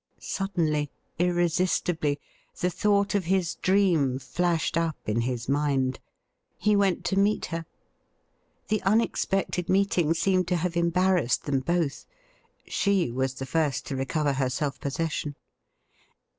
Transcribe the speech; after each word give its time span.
Suddenly, 0.17 0.89
irresistibly, 1.19 2.19
the 2.59 2.71
thought 2.71 3.13
of 3.13 3.25
his 3.25 3.53
dream 3.53 4.17
flashed 4.17 4.75
up 4.75 4.97
in 5.05 5.21
his 5.21 5.47
mind. 5.47 5.99
He 6.57 6.75
went 6.75 7.05
to 7.05 7.19
meet 7.19 7.45
her. 7.53 7.67
The 8.69 8.81
unexpected 8.81 9.69
meeting 9.69 10.15
seemed 10.15 10.47
to 10.47 10.55
have 10.55 10.75
embarrassed 10.75 11.43
them 11.43 11.59
both. 11.59 12.07
She 12.65 13.11
was 13.11 13.35
the 13.35 13.45
first 13.45 13.85
to 13.85 13.95
recover 13.95 14.33
her 14.33 14.49
self 14.49 14.79
possession. 14.79 15.35